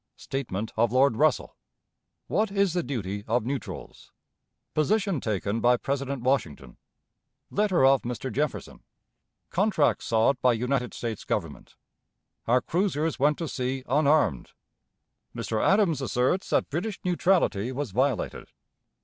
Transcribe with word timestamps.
Statement 0.17 0.71
of 0.75 0.91
Lord 0.91 1.15
Russell. 1.15 1.55
What 2.25 2.49
is 2.51 2.73
the 2.73 2.81
Duty 2.81 3.23
of 3.27 3.45
Neutrals? 3.45 4.11
Position 4.73 5.21
taken 5.21 5.59
by 5.59 5.77
President 5.77 6.23
Washington. 6.23 6.77
Letter 7.51 7.85
of 7.85 8.01
Mr. 8.01 8.33
Jefferson. 8.33 8.79
Contracts 9.51 10.07
sought 10.07 10.41
by 10.41 10.53
United 10.53 10.95
States 10.95 11.23
Government. 11.23 11.75
Our 12.47 12.61
Cruisers 12.61 13.19
went 13.19 13.37
to 13.37 13.47
Sea 13.47 13.83
unarmed. 13.87 14.53
Mr. 15.35 15.63
Adams 15.63 16.01
asserts 16.01 16.49
that 16.49 16.71
British 16.71 16.99
Neutrality 17.03 17.71
was 17.71 17.91
violated. 17.91 18.49